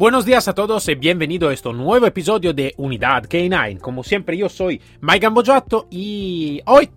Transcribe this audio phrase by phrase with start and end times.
[0.00, 3.80] Buenos días a todos y bienvenido a este nuevo episodio de Unidad K9.
[3.80, 6.88] Como siempre yo soy Mike Gambojato y hoy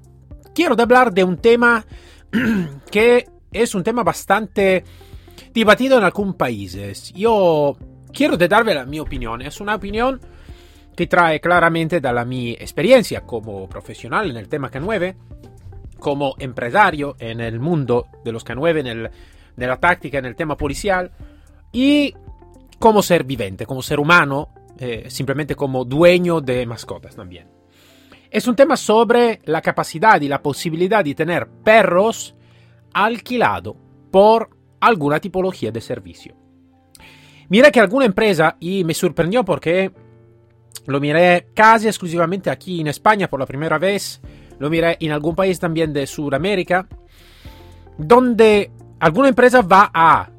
[0.56, 1.86] quiero hablar de un tema
[2.90, 4.86] que es un tema bastante
[5.54, 7.12] debatido en algunos países.
[7.12, 7.76] Yo
[8.14, 9.42] quiero darle la mi opinión.
[9.42, 10.22] Es una opinión
[10.96, 15.14] que trae claramente de la mi experiencia como profesional en el tema K9,
[16.00, 19.12] como empresario en el mundo de los K9, en, el,
[19.58, 21.12] de la táctica, en el tema policial
[21.74, 22.14] y
[22.84, 27.48] como ser vivente, como ser humano, eh, simplemente como dueño de mascotas también.
[28.30, 32.36] Es un tema sobre la capacidad y la posibilidad de tener perros
[32.92, 33.78] alquilados
[34.12, 34.50] por
[34.82, 36.36] alguna tipología de servicio.
[37.48, 39.94] Mira que alguna empresa, y me sorprendió porque
[40.86, 44.20] lo miré casi exclusivamente aquí en España por la primera vez,
[44.60, 46.86] lo miré en algún país también de Sudamérica,
[47.98, 50.30] donde alguna empresa va a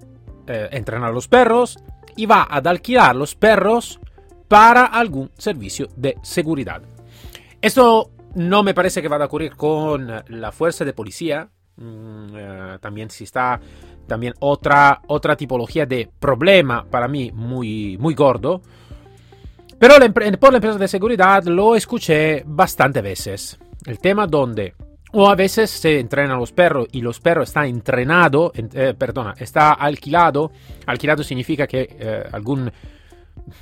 [0.47, 1.79] eh, entrenar a los perros,
[2.17, 4.01] y va a alquilar los perros
[4.49, 6.83] para algún servicio de seguridad.
[7.61, 11.49] Esto no me parece que va a ocurrir con la fuerza de policía.
[11.77, 13.61] Mm, eh, también si está
[14.07, 18.61] también otra, otra tipología de problema para mí muy, muy gordo.
[19.79, 19.95] Pero
[20.39, 23.59] por la empresa de seguridad lo escuché bastante veces.
[23.87, 24.75] El tema donde
[25.15, 29.75] o a veces se entrenan los perros y los perros están entrenados, eh, perdona, está
[29.75, 30.51] alquilado.
[30.87, 32.71] Alquilado significa que eh, algún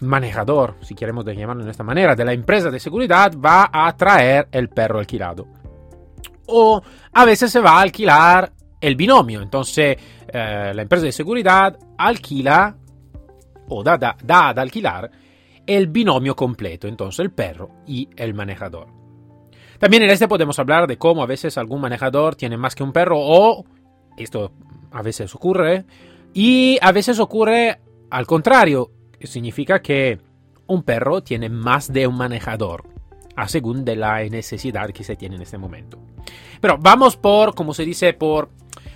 [0.00, 4.48] manejador, si queremos llamarlo de esta manera, de la empresa de seguridad va a traer
[4.50, 5.47] el perro alquilado.
[6.47, 6.80] O
[7.12, 9.42] a veces se va a alquilar el binomio.
[9.42, 9.98] Entonces
[10.29, 12.74] eh, la empresa de seguridad alquila
[13.69, 15.11] o da, da, da ad alquilar
[15.67, 16.89] el binomio completo.
[16.89, 19.02] Entonces el perro y el manejador.
[19.83, 22.93] También en este podemos hablar de cómo a veces algún manejador tiene más que un
[22.93, 23.65] perro o
[24.17, 24.53] esto
[24.93, 25.85] a veces ocurre
[26.33, 28.93] y a veces ocurre al contrario,
[29.25, 30.20] significa que
[30.69, 32.85] un perro tiene más de un manejador
[33.35, 35.99] a según de la necesidad que se tiene en este momento.
[36.61, 38.51] Pero vamos por, como se dice, por,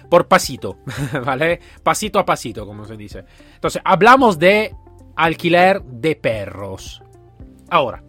[0.09, 0.79] por pasito,
[1.25, 1.59] ¿vale?
[1.83, 3.25] Pasito a pasito, como se dice.
[3.57, 4.73] Entonces, hablamos de
[5.17, 7.03] alquiler de perros.
[7.71, 8.05] Ahora,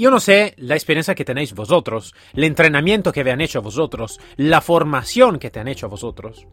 [0.00, 4.60] yo no sé la experiencia que tenéis vosotros, el entrenamiento que habían hecho vosotros, la
[4.60, 6.46] formación que te han hecho vosotros.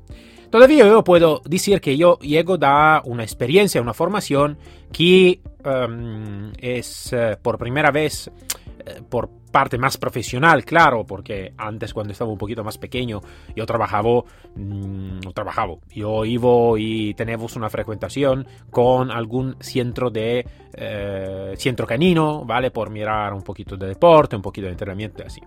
[0.50, 4.58] Todavía yo puedo decir que yo llego da una experiencia, una formación
[4.92, 11.94] que um, es uh, por primera vez uh, por parte más profesional, claro, porque antes
[11.94, 13.22] cuando estaba un poquito más pequeño
[13.56, 14.24] yo trabajaba,
[14.56, 16.48] mmm, trabajaba, yo iba
[16.78, 22.72] y teníamos una frecuentación con algún centro de eh, centro canino, ¿vale?
[22.72, 25.42] Por mirar un poquito de deporte, un poquito de entrenamiento así.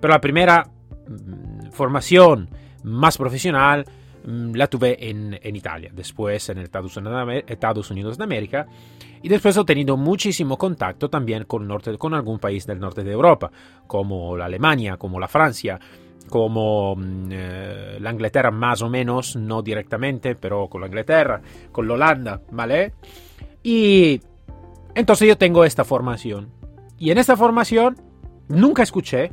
[0.00, 0.64] Pero la primera
[1.08, 2.48] mmm, formación
[2.82, 3.84] más profesional
[4.24, 6.96] la tuve en, en, Italia, después en Estados
[7.90, 8.66] Unidos de América
[9.22, 13.12] y después he tenido muchísimo contacto también con, norte, con algún país del norte de
[13.12, 13.50] Europa,
[13.86, 15.78] como la Alemania, como la Francia,
[16.28, 21.86] como mm, eh, la Inglaterra más o menos, no directamente, pero con la Inglaterra, con
[21.86, 22.94] la Holanda, ¿vale?
[23.62, 24.20] Y
[24.94, 26.48] entonces yo tengo esta formación.
[26.98, 27.96] Y en esta formación
[28.48, 29.32] nunca escuché,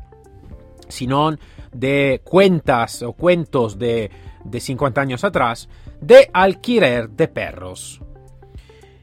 [0.87, 1.35] sino
[1.71, 4.09] de cuentas o cuentos de,
[4.43, 5.69] de 50 años atrás,
[6.01, 8.01] de alquiler de perros.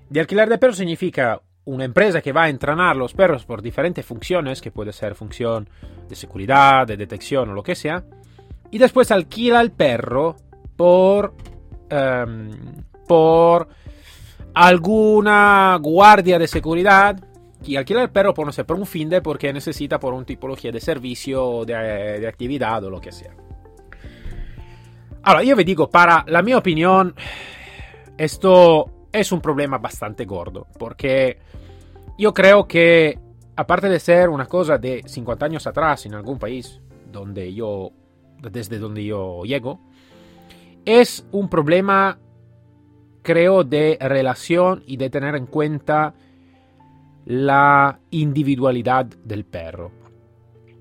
[0.09, 4.05] De alquiler de perros significa una empresa que va a entrenar los perros por diferentes
[4.05, 5.69] funciones, que puede ser función
[6.09, 8.05] de seguridad, de detección o lo que sea,
[8.71, 10.37] y después alquila el perro
[10.77, 11.35] por,
[11.91, 12.51] um,
[13.07, 13.69] por
[14.55, 17.17] alguna guardia de seguridad
[17.67, 20.81] el perro por, no sé, por un fin de porque necesita por una tipología de
[20.81, 21.75] servicio, de,
[22.21, 23.35] de actividad o lo que sea.
[25.23, 27.15] Ahora, yo vi digo, para la mia opinión,
[28.19, 31.39] esto es un problema bastante gordo, porque
[32.19, 33.19] yo creo que,
[33.57, 37.93] aparte de ser una cosa de 50 años atrás en algún país donde yo,
[38.39, 39.81] desde donde yo llego,
[40.85, 42.19] es un problema,
[43.23, 46.15] creo, de relación y de tener en cuenta
[47.27, 49.91] la individualidad del perro.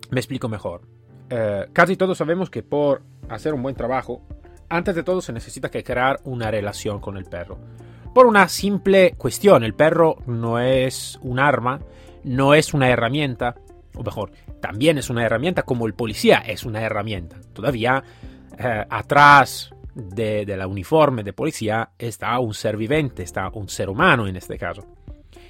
[0.10, 0.82] Me explico mejor.
[1.30, 4.22] Eh, casi todos sabemos que por hacer un buen trabajo,
[4.70, 7.60] antes de todo se necesita que crear una relación con el perro
[8.14, 11.80] Por una simple cuestión, el perro no es un arma,
[12.24, 13.56] no es una herramienta,
[13.96, 14.32] o mejor,
[14.62, 17.38] también es una herramienta como el policía es una herramienta.
[17.54, 18.04] Todavía
[18.58, 23.90] eh, atrás de, de la uniforme de policía está un ser vivente, está un ser
[23.90, 24.86] humano en este caso.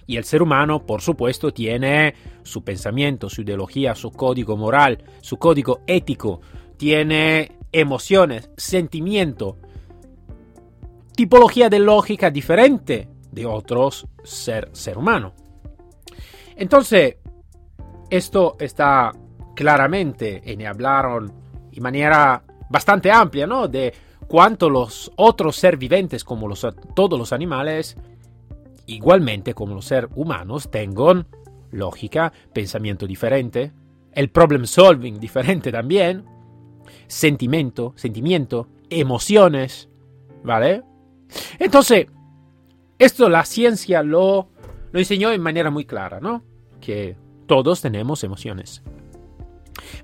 [0.06, 2.14] Y el ser humano, por supuesto, tiene
[2.44, 6.42] su pensamiento, su ideología, su código moral, su código ético,
[6.78, 9.58] tiene emociones, sentimiento,
[11.16, 15.34] tipología de lógica diferente de otros ser, ser humano.
[16.56, 17.18] Entonces,
[18.10, 19.12] esto está
[19.56, 21.34] claramente, y hablaron
[21.72, 23.68] de manera bastante amplia, ¿no?
[23.68, 23.94] De
[24.28, 26.66] cuánto los otros seres viventes, como los,
[26.96, 27.98] todos los animales,
[28.86, 31.28] igualmente como los seres humanos, tengan
[31.72, 33.72] lógica, pensamiento diferente,
[34.12, 36.26] el problem solving diferente también,
[37.08, 39.90] sentimiento, sentimiento, emociones,
[40.44, 40.84] ¿vale?
[41.60, 42.08] Entonces,
[43.00, 44.50] esto la ciencia lo,
[44.92, 46.44] lo enseñó en manera muy clara, ¿no?
[46.80, 47.16] Que
[47.48, 48.84] todos tenemos emociones.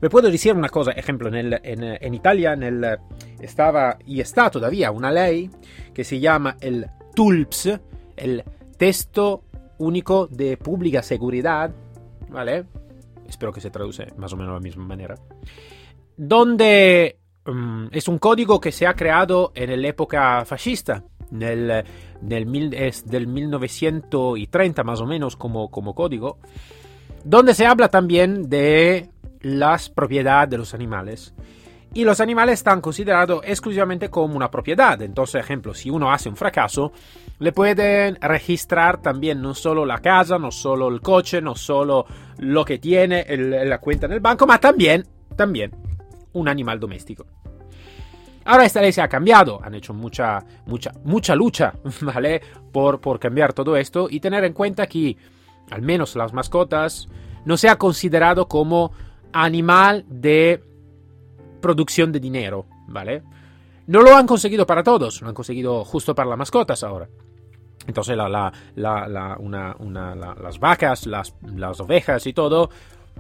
[0.01, 2.97] Me puedo decir una cosa, ejemplo, en, en, Italia en el,
[3.39, 5.49] estaba y está todavía una ley
[5.93, 7.79] que se llama el TULPS,
[8.15, 8.43] el
[8.79, 9.43] Texto
[9.77, 11.69] Único de Pública Seguridad,
[12.29, 12.65] ¿vale?
[13.27, 15.15] Espero que se traduce más o menos de la misma manera.
[16.15, 23.27] Donde um, es un código que se ha creado en la época fascista, es del
[23.27, 26.39] 1930 más o menos como, como código,
[27.23, 29.09] donde se habla también de
[29.41, 31.33] las propiedades de los animales.
[31.93, 35.01] Y los animales están considerados exclusivamente como una propiedad.
[35.01, 36.91] Entonces, ejemplo, si uno hace un fracaso,
[37.39, 42.05] le pueden registrar también no solo la casa, no solo el coche, no solo
[42.37, 45.71] lo que tiene, la cuenta en el banco, pero también, también
[46.33, 47.25] un animal doméstico.
[48.45, 52.41] Ahora esta ley se ha cambiado, han hecho mucha, mucha, mucha lucha, ¿vale?
[52.71, 55.17] Por, por cambiar todo esto y tener en cuenta que
[55.71, 57.07] al menos las mascotas
[57.45, 58.91] no se ha considerado como
[59.33, 60.63] animal de
[61.61, 63.23] producción de dinero, ¿vale?
[63.87, 67.09] No lo han conseguido para todos, lo han conseguido justo para las mascotas ahora.
[67.87, 68.51] Entonces la,
[69.39, 72.69] una, una, las vacas, las, las ovejas y todo,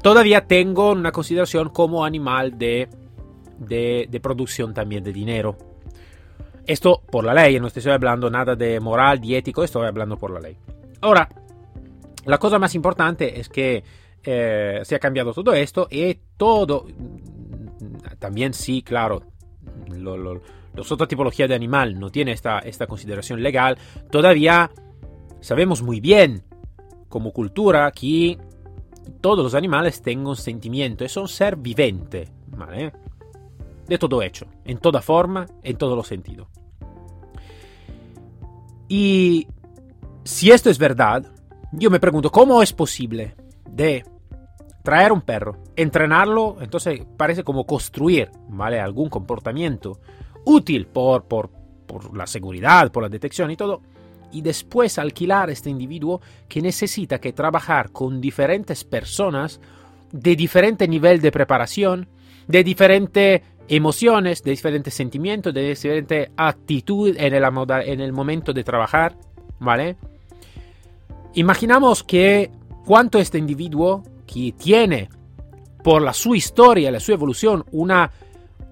[0.01, 2.87] todavía tengo una consideración como animal de
[3.59, 5.55] de, producción también de dinero.
[6.65, 10.31] Esto por la ley, no estoy hablando nada de moral, de ético, estoy hablando por
[10.31, 10.57] la ley.
[11.01, 11.27] Ahora,
[12.25, 13.83] la cosa más importante es que
[14.23, 16.85] eh, se ha cambiado todo esto y todo,
[18.19, 19.23] también sí, claro,
[19.89, 20.41] lo, lo,
[20.73, 23.77] los otra tipología de animal no tiene esta, esta consideración legal,
[24.11, 24.69] todavía
[25.41, 26.43] sabemos muy bien
[27.07, 28.37] como cultura que
[29.21, 32.91] todos los animales tienen sentimiento y son ser vivente, ¿vale?
[33.89, 36.47] de todo hecho, en toda forma, en todos los sentidos.
[38.87, 39.47] Y
[40.23, 41.25] si esto es verdad,
[41.71, 43.35] yo me pregunto, ¿cómo es posible
[43.67, 44.05] de
[44.83, 48.79] traer un perro, entrenarlo, entonces parece como construir, ¿vale?
[48.79, 49.99] Algún comportamiento
[50.45, 51.49] útil por, por,
[51.85, 53.81] por la seguridad, por la detección y todo,
[54.31, 59.59] y después alquilar este individuo que necesita que trabajar con diferentes personas
[60.11, 62.07] de diferente nivel de preparación,
[62.47, 67.43] de diferente emociones, de diferentes sentimientos, de diferente actitud en el,
[67.85, 69.15] en el momento de trabajar,
[69.59, 69.95] ¿vale?
[71.35, 72.49] Imaginamos que
[72.85, 75.09] cuánto este individuo que tiene
[75.83, 78.11] por la su historia, la su evolución, una,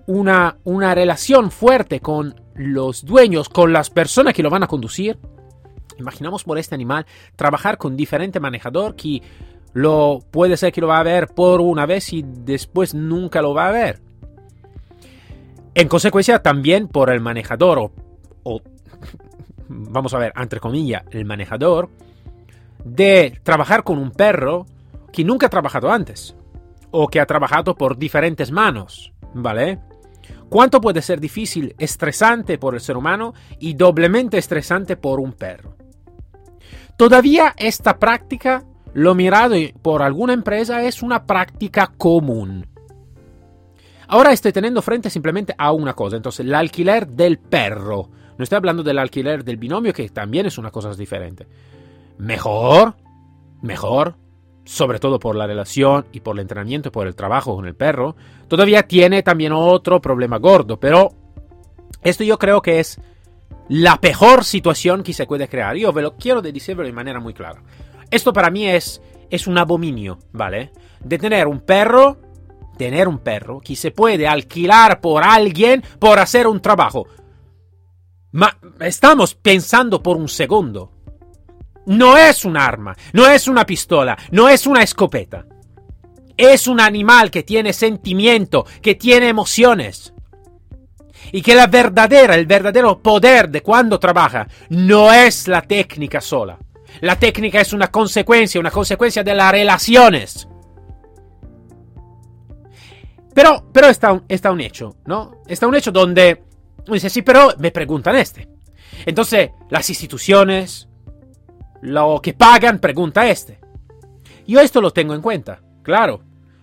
[0.06, 5.18] una, una relación fuerte con los dueños, con las personas que lo van a conducir,
[5.98, 9.22] imaginamos por este animal trabajar con diferente manejador que
[9.74, 13.54] lo puede ser que lo va a ver por una vez y después nunca lo
[13.54, 14.02] va a ver.
[15.76, 17.92] En consecuencia, también por el manejador,
[18.44, 18.62] o,
[19.70, 21.90] vamos a ver, entre comillas, el manejador,
[22.84, 24.66] de trabajar con un perro
[25.18, 26.36] que nunca ha trabajado antes,
[26.92, 29.80] o que ha trabajado por diferentes manos, ¿vale?
[30.48, 35.76] ¿Cuánto puede ser difícil, estresante por el ser humano y doblemente estresante por un perro?
[36.98, 42.68] Todavía esta práctica, lo mirado por alguna empresa, es una práctica común.
[44.08, 48.12] Ahora estoy teniendo frente simplemente a una cosa, entonces el alquiler del perro.
[48.38, 51.48] No estoy hablando del alquiler del binomio, que también es una cosa diferente.
[52.20, 52.96] Mejor,
[53.64, 54.16] mejor,
[54.68, 57.76] sobre todo por la relación y por el entrenamiento y por el trabajo con el
[57.76, 58.16] perro.
[58.50, 61.14] Todavía tiene también otro problema gordo, pero
[62.02, 63.00] esto yo creo que es
[63.70, 65.76] la peor situación que se puede crear.
[65.78, 67.64] Yo lo quiero decirlo de manera muy clara.
[68.12, 70.72] Esto para mí es, es un abominio, ¿vale?
[71.00, 72.18] De tener un perro
[72.78, 77.08] tener un perro que se puede alquilar por alguien por hacer un trabajo.
[78.34, 80.92] Ma estamos pensando por un segundo.
[81.88, 85.46] No es un arma, no es una pistola, no es una escopeta.
[86.36, 90.14] Es un animal que tiene sentimiento, que tiene emociones.
[91.32, 96.58] Y que la verdadera, el verdadero poder de cuando trabaja no es la técnica sola.
[97.00, 100.48] La técnica es una consecuencia, una consecuencia de las relaciones.
[103.34, 105.42] Pero, pero está, está un hecho, ¿no?
[105.48, 106.44] Está un hecho donde
[106.86, 108.50] dice, sí, pero me preguntan este.
[109.06, 110.87] Entonces, las instituciones,
[111.82, 113.60] lo que pagan, pregunta este.
[114.48, 116.22] Yo esto lo tengo en cuenta, claro.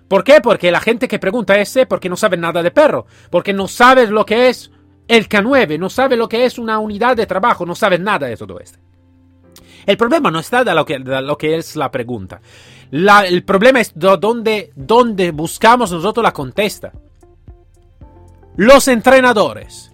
[0.09, 0.41] ¿Por qué?
[0.41, 4.07] Porque la gente que pregunta este, porque no sabe nada de perro, porque no sabe
[4.07, 4.71] lo que es
[5.09, 8.37] el K9, no sabe lo que es una unidad de trabajo, no sabe nada de
[8.37, 8.79] todo esto.
[9.87, 12.41] El problema no está de lo que, lo que es la pregunta.
[12.91, 16.93] El problema es dónde, dónde buscamos nosotros la contesta.
[18.57, 19.93] Los entrenadores,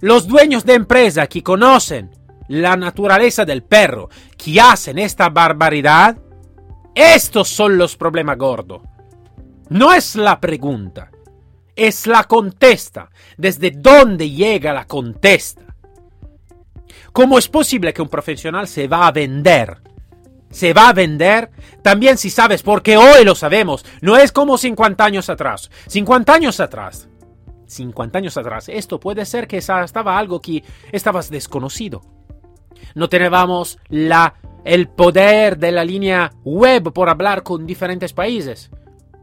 [0.00, 2.10] los dueños de empresa que conocen
[2.52, 6.18] la naturaleza del perro, que hacen esta barbaridad,
[6.94, 8.82] estos son los problemas gordos.
[9.70, 11.10] No es la pregunta,
[11.74, 13.08] es la contesta.
[13.38, 15.62] ¿Desde dónde llega la contesta?
[17.14, 19.78] ¿Cómo es posible que un profesional se va a vender?
[20.50, 25.02] Se va a vender también si sabes, porque hoy lo sabemos, no es como 50
[25.02, 25.70] años atrás.
[25.86, 27.08] 50 años atrás,
[27.66, 32.02] 50 años atrás, esto puede ser que estaba algo que estabas desconocido.
[32.94, 34.34] No teníamos la,
[34.64, 38.70] el poder de la línea web por hablar con diferentes países,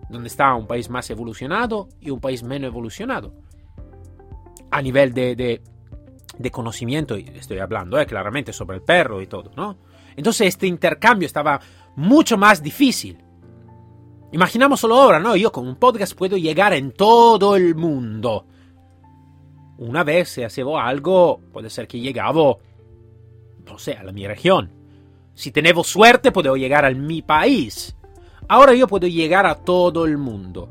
[0.09, 3.33] donde está un país más evolucionado y un país menos evolucionado.
[4.71, 5.61] A nivel de,
[6.39, 9.77] de conocimiento, estoy hablando eh, claramente sobre el perro y todo, ¿no?
[10.15, 11.59] Entonces este intercambio estaba
[11.95, 13.17] mucho más difícil.
[14.31, 15.35] Imaginamos solo ahora, ¿no?
[15.35, 18.45] Yo con un podcast puedo llegar en todo el mundo.
[19.77, 22.57] Una vez se hacía algo, puede ser que llegaba,
[23.69, 24.71] no sé, a mi región.
[25.33, 27.95] Si tenemos suerte, puedo llegar a mi país.
[28.47, 30.69] Ahora yo puedo llegar a todo el mundo.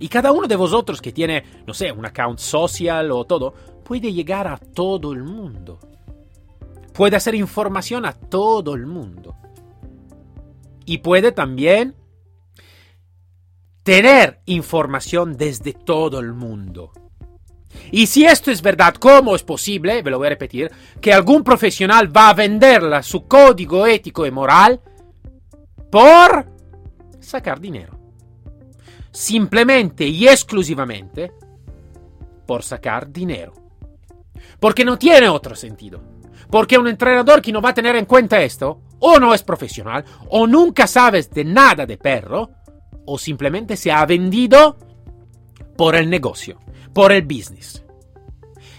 [0.00, 3.54] Y cada uno de vosotros que tiene, no sé, un account social o todo,
[3.84, 5.78] puede llegar a todo el mundo.
[6.92, 9.36] Puede hacer información a todo el mundo.
[10.86, 11.94] Y puede también
[13.82, 16.92] tener información desde todo el mundo.
[17.90, 21.44] Y si esto es verdad, ¿cómo es posible, ve lo voy a repetir, que algún
[21.44, 24.80] profesional va a venderla su código ético y moral
[25.90, 26.46] por
[27.20, 27.98] sacar dinero?
[29.10, 31.32] Simplemente y exclusivamente
[32.46, 33.52] por sacar dinero.
[34.58, 36.02] Porque no tiene otro sentido.
[36.50, 40.04] Porque un entrenador que no va a tener en cuenta esto, o no es profesional,
[40.30, 42.50] o nunca sabes de nada de perro,
[43.06, 44.76] o simplemente se ha vendido
[45.76, 46.58] por el negocio,
[46.94, 47.84] por el business.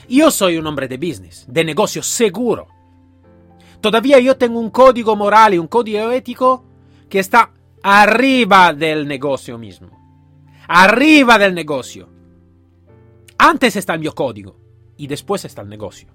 [0.07, 2.67] Yo soy un hombre de business, de negocio seguro.
[3.81, 6.63] Todavía yo tengo un código moral y un código ético
[7.09, 7.51] que está
[7.83, 9.89] arriba del negocio mismo.
[10.67, 12.09] Arriba del negocio.
[13.37, 14.57] Antes está el mio código
[14.97, 16.07] y después está el negocio.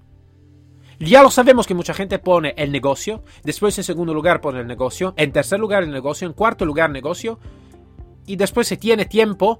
[0.98, 4.66] Ya lo sabemos que mucha gente pone el negocio, después en segundo lugar pone el
[4.66, 7.38] negocio, en tercer lugar el negocio, en cuarto lugar negocio,
[8.26, 9.58] y después se tiene tiempo,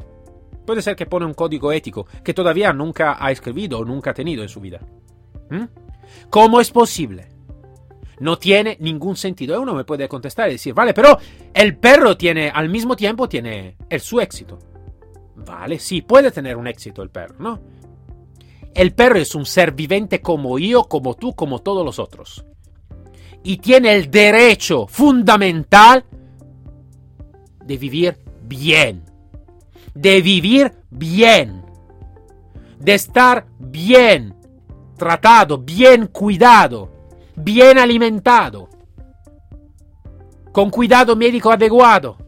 [0.64, 4.14] puede ser que pone un código ético que todavía nunca ha escrito o nunca ha
[4.14, 4.80] tenido en su vida.
[5.50, 5.64] ¿Mm?
[6.28, 7.28] ¿Cómo es posible?
[8.20, 9.60] No tiene ningún sentido.
[9.60, 11.18] Uno me puede contestar y decir, vale, pero
[11.54, 14.58] el perro tiene, al mismo tiempo tiene el su éxito.
[15.36, 17.60] Vale, sí, puede tener un éxito el perro, ¿no?
[18.74, 22.44] El perro es un ser viviente como yo, como tú, como todos los otros.
[23.42, 26.04] Y tiene el derecho fundamental
[27.64, 29.09] de vivir bien.
[29.94, 31.64] De vivir bien.
[32.78, 34.34] De estar bien
[34.96, 36.90] tratado, bien cuidado,
[37.36, 38.68] bien alimentado.
[40.52, 42.18] Con cuidado médico adecuado.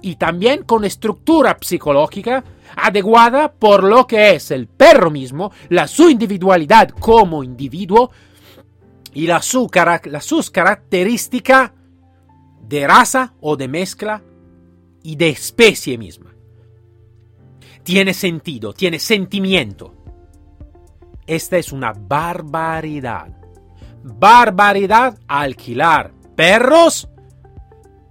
[0.00, 2.44] Y también con estructura psicológica
[2.76, 8.12] adecuada por lo que es el perro mismo, la su individualidad como individuo
[9.12, 9.68] y la su,
[10.20, 11.72] sus características
[12.62, 14.22] de raza o de mezcla
[15.02, 16.37] y de especie misma.
[17.88, 19.94] Tiene sentido, tiene sentimiento.
[21.26, 23.28] Esta es una barbaridad.
[24.02, 27.08] Barbaridad alquilar perros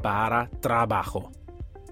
[0.01, 1.31] para trabajo.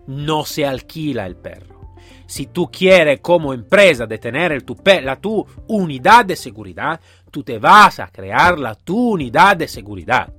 [0.07, 1.91] No se alquila el perro
[2.25, 6.99] si tú quieres como empresa detener el tu, la tu unidad de seguridad,
[7.29, 10.33] tú te vas a crear la tu unidad de seguridad.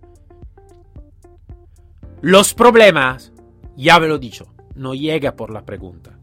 [2.23, 3.33] Los problemas,
[3.77, 6.16] ya me lo he dicho, no llega por la pregunta.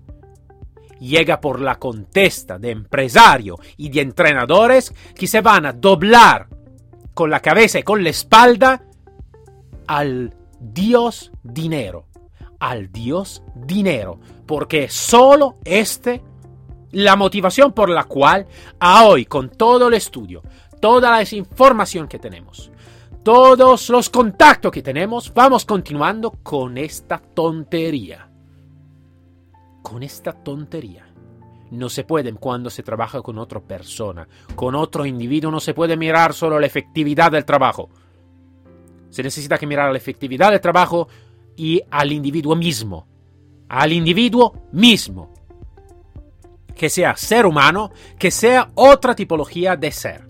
[1.07, 6.47] Llega por la contesta de empresarios y de entrenadores que se van a doblar
[7.13, 8.83] con la cabeza y con la espalda
[9.87, 12.07] al Dios dinero,
[12.59, 16.21] al Dios dinero, porque solo este
[16.91, 18.47] la motivación por la cual
[18.79, 20.41] a hoy con todo el estudio,
[20.79, 22.71] toda la información que tenemos,
[23.23, 28.32] todos los contactos que tenemos, vamos continuando con esta tontería.
[29.83, 31.05] Con esta tontería.
[31.69, 35.97] No se puede cuando se trabaja con otra persona, con otro individuo, no se puede
[35.97, 37.89] mirar solo la efectividad del trabajo.
[39.09, 41.07] Se necesita que mirar la efectividad del trabajo
[41.55, 43.07] y al individuo mismo.
[43.69, 45.33] Al individuo mismo.
[46.75, 50.27] Que sea ser humano, que sea otra tipología de ser.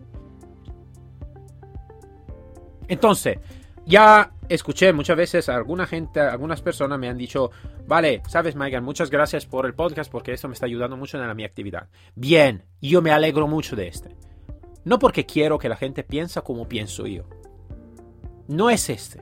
[2.87, 3.39] Entonces,
[3.85, 7.51] ya escuché muchas veces a alguna gente, algunas personas me han dicho,
[7.87, 11.35] vale, sabes, Megan, muchas gracias por el podcast porque esto me está ayudando mucho en
[11.35, 11.89] mi actividad.
[12.15, 14.15] Bien, yo me alegro mucho de este.
[14.85, 17.23] No porque quiero que la gente piense como pienso yo.
[18.47, 19.21] No es este.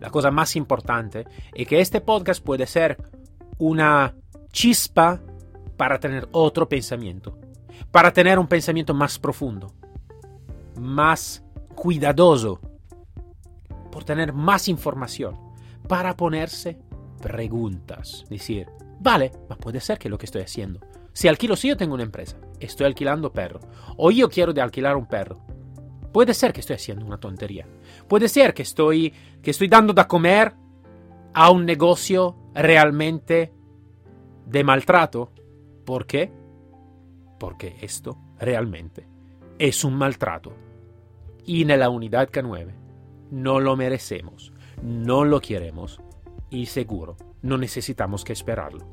[0.00, 2.98] La cosa más importante es que este podcast puede ser
[3.58, 4.14] una
[4.52, 5.20] chispa
[5.76, 7.38] para tener otro pensamiento,
[7.90, 9.72] para tener un pensamiento más profundo,
[10.76, 11.42] más
[11.74, 12.60] cuidadoso
[13.90, 15.38] por tener más información,
[15.88, 16.78] para ponerse
[17.26, 18.24] preguntas.
[18.30, 18.68] Decir,
[19.00, 20.78] vale, puede ser que lo que estoy haciendo.
[21.12, 23.58] Si alquilo, si yo tengo una empresa, estoy alquilando perro,
[23.96, 25.40] o yo quiero de alquilar un perro,
[26.12, 27.66] puede ser que estoy haciendo una tontería.
[28.06, 30.54] Puede ser que estoy, que estoy dando de comer
[31.34, 33.52] a un negocio realmente
[34.46, 35.32] de maltrato.
[35.84, 36.30] ¿Por qué?
[37.40, 39.08] Porque esto realmente
[39.58, 40.52] es un maltrato.
[41.44, 42.72] Y en la unidad K9
[43.32, 46.00] no lo merecemos, no lo queremos
[46.50, 48.84] y seguro no necesitamos que esperarlo.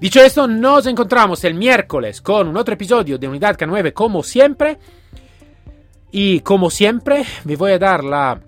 [0.00, 4.78] Dicho esto, nos encontramos el miércoles con un otro episodio de Unidad K9 como siempre.
[6.10, 8.40] Y como siempre, me voy a dar la,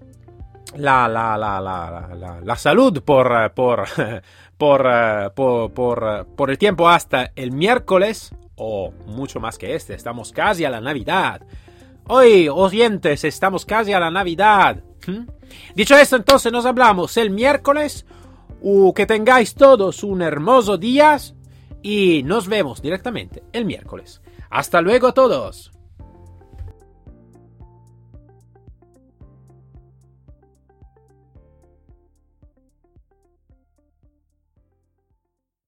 [0.76, 3.85] la, la, la, la, salud por, por,
[4.56, 10.65] por, por, por el tiempo hasta el miércoles, o mucho más que este, estamos casi
[10.65, 11.43] a la Navidad.
[12.08, 14.82] Hoy, oyentes, estamos casi a la Navidad.
[15.75, 18.06] Dicho esto, entonces nos hablamos el miércoles.
[18.65, 21.19] Uh, que tengáis todos un hermoso día
[21.82, 24.23] y nos vemos directamente el miércoles.
[24.50, 25.72] Hasta luego todos.